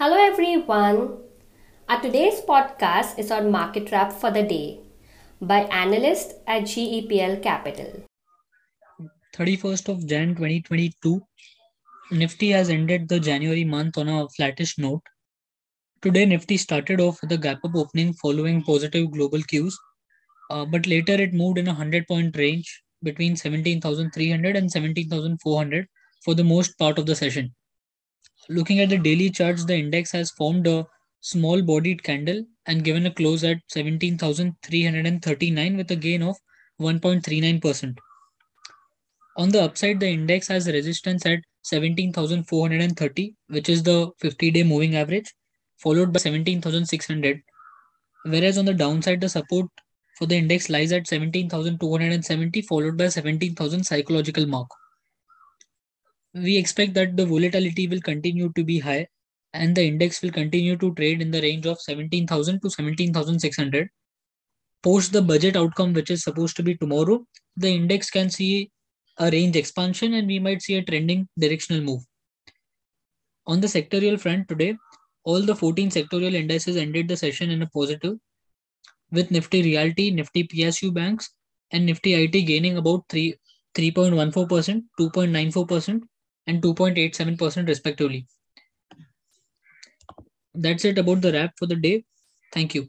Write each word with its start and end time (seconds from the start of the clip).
Hello 0.00 0.16
everyone. 0.16 1.18
Our 1.86 2.00
today's 2.00 2.40
podcast 2.50 3.18
is 3.18 3.30
on 3.30 3.50
market 3.50 3.90
wrap 3.92 4.14
for 4.14 4.30
the 4.30 4.42
day 4.42 4.80
by 5.42 5.58
analyst 5.80 6.36
at 6.46 6.62
GEPL 6.62 7.42
Capital. 7.42 8.04
31st 9.36 9.90
of 9.90 10.06
Jan 10.06 10.34
2022, 10.36 11.20
Nifty 12.12 12.48
has 12.48 12.70
ended 12.70 13.10
the 13.10 13.20
January 13.20 13.62
month 13.62 13.98
on 13.98 14.08
a 14.08 14.26
flattish 14.30 14.78
note. 14.78 15.02
Today, 16.00 16.24
Nifty 16.24 16.56
started 16.56 16.98
off 16.98 17.20
with 17.20 17.32
a 17.32 17.36
gap 17.36 17.62
up 17.62 17.74
opening 17.74 18.14
following 18.14 18.62
positive 18.62 19.10
global 19.10 19.42
cues, 19.42 19.78
uh, 20.50 20.64
but 20.64 20.86
later 20.86 21.12
it 21.12 21.34
moved 21.34 21.58
in 21.58 21.68
a 21.68 21.72
100 21.72 22.08
point 22.08 22.38
range 22.38 22.82
between 23.02 23.36
17,300 23.36 24.56
and 24.56 24.72
17,400 24.72 25.86
for 26.24 26.34
the 26.34 26.42
most 26.42 26.78
part 26.78 26.98
of 26.98 27.04
the 27.04 27.14
session. 27.14 27.54
Looking 28.50 28.80
at 28.80 28.88
the 28.88 28.98
daily 28.98 29.30
charts, 29.30 29.64
the 29.64 29.76
index 29.76 30.10
has 30.10 30.32
formed 30.32 30.66
a 30.66 30.84
small 31.20 31.62
bodied 31.62 32.02
candle 32.02 32.44
and 32.66 32.82
given 32.82 33.06
a 33.06 33.14
close 33.14 33.44
at 33.44 33.58
17,339 33.68 35.76
with 35.76 35.88
a 35.92 35.94
gain 35.94 36.22
of 36.22 36.36
1.39%. 36.80 37.96
On 39.36 39.50
the 39.50 39.62
upside, 39.62 40.00
the 40.00 40.08
index 40.08 40.48
has 40.48 40.66
resistance 40.66 41.24
at 41.26 41.38
17,430, 41.62 43.36
which 43.46 43.68
is 43.68 43.84
the 43.84 44.10
50 44.18 44.50
day 44.50 44.64
moving 44.64 44.96
average, 44.96 45.32
followed 45.78 46.12
by 46.12 46.18
17,600. 46.18 47.40
Whereas 48.24 48.58
on 48.58 48.64
the 48.64 48.74
downside, 48.74 49.20
the 49.20 49.28
support 49.28 49.68
for 50.18 50.26
the 50.26 50.36
index 50.36 50.68
lies 50.68 50.90
at 50.90 51.06
17,270, 51.06 52.62
followed 52.62 52.98
by 52.98 53.10
17,000 53.10 53.84
psychological 53.84 54.46
mark. 54.46 54.66
We 56.34 56.56
expect 56.56 56.94
that 56.94 57.16
the 57.16 57.26
volatility 57.26 57.88
will 57.88 58.00
continue 58.00 58.52
to 58.54 58.64
be 58.64 58.78
high 58.78 59.08
and 59.52 59.74
the 59.74 59.84
index 59.84 60.22
will 60.22 60.30
continue 60.30 60.76
to 60.76 60.94
trade 60.94 61.20
in 61.20 61.30
the 61.30 61.42
range 61.42 61.66
of 61.66 61.80
17,000 61.80 62.60
to 62.60 62.70
17,600. 62.70 63.88
Post 64.82 65.12
the 65.12 65.22
budget 65.22 65.56
outcome, 65.56 65.92
which 65.92 66.10
is 66.10 66.22
supposed 66.22 66.56
to 66.56 66.62
be 66.62 66.76
tomorrow, 66.76 67.24
the 67.56 67.68
index 67.68 68.10
can 68.10 68.30
see 68.30 68.70
a 69.18 69.30
range 69.30 69.56
expansion 69.56 70.14
and 70.14 70.26
we 70.26 70.38
might 70.38 70.62
see 70.62 70.76
a 70.76 70.84
trending 70.84 71.28
directional 71.38 71.82
move. 71.82 72.02
On 73.46 73.60
the 73.60 73.66
sectorial 73.66 74.18
front 74.18 74.48
today, 74.48 74.76
all 75.24 75.42
the 75.42 75.56
14 75.56 75.90
sectorial 75.90 76.34
indices 76.34 76.76
ended 76.76 77.08
the 77.08 77.16
session 77.16 77.50
in 77.50 77.62
a 77.62 77.66
positive, 77.66 78.16
with 79.10 79.30
Nifty 79.30 79.62
Realty, 79.62 80.10
Nifty 80.10 80.44
PSU 80.44 80.94
banks, 80.94 81.30
and 81.72 81.84
Nifty 81.84 82.14
IT 82.14 82.32
gaining 82.46 82.78
about 82.78 83.04
3, 83.08 83.34
3.14%, 83.74 84.82
2.94%, 84.98 86.02
and 86.46 86.62
2.87% 86.62 87.68
respectively. 87.68 88.26
That's 90.54 90.84
it 90.84 90.98
about 90.98 91.20
the 91.20 91.32
wrap 91.32 91.52
for 91.58 91.66
the 91.66 91.76
day. 91.76 92.04
Thank 92.52 92.74
you. 92.74 92.88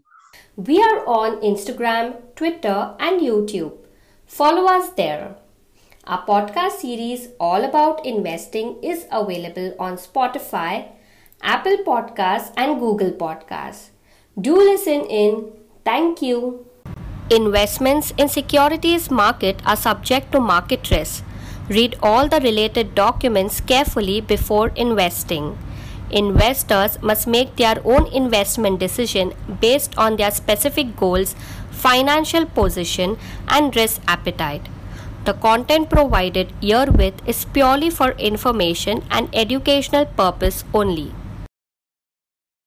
We 0.56 0.82
are 0.82 1.06
on 1.06 1.42
Instagram, 1.42 2.36
Twitter, 2.36 2.96
and 3.00 3.22
YouTube. 3.22 3.74
Follow 4.26 4.66
us 4.66 4.90
there. 4.92 5.36
Our 6.06 6.26
podcast 6.26 6.80
series 6.82 7.30
all 7.40 7.64
about 7.64 8.06
investing 8.06 8.84
is 8.84 9.06
available 9.12 9.76
on 9.80 9.98
Spotify, 9.98 10.90
Apple 11.44 11.78
Podcasts, 11.86 12.52
and 12.58 12.80
Google 12.80 13.12
Podcasts. 13.12 13.90
Do 14.40 14.56
listen 14.56 15.06
in. 15.06 15.52
Thank 15.86 16.22
you. 16.22 16.66
Investments 17.30 18.14
in 18.18 18.28
securities 18.28 19.12
market 19.12 19.62
are 19.66 19.78
subject 19.78 20.32
to 20.32 20.40
market 20.40 20.90
risk. 20.90 21.24
Read 21.76 21.96
all 22.04 22.28
the 22.28 22.42
related 22.42 22.96
documents 22.96 23.62
carefully 23.62 24.20
before 24.20 24.74
investing. 24.76 25.58
Investors 26.10 27.02
must 27.02 27.28
make 27.28 27.56
their 27.56 27.78
own 27.86 28.08
investment 28.08 28.78
decision 28.82 29.34
based 29.62 29.98
on 29.98 30.18
their 30.18 30.32
specific 30.32 30.98
goals, 30.98 31.34
financial 31.70 32.46
position, 32.46 33.18
and 33.48 33.74
risk 33.74 34.02
appetite. 34.06 34.68
The 35.24 35.34
content 35.34 35.90
provided 35.90 36.52
herewith 36.62 37.22
is 37.26 37.46
purely 37.46 37.90
for 37.90 38.12
information 38.32 39.06
and 39.10 39.30
educational 39.34 40.08
purpose 40.08 40.66
only. 40.74 41.14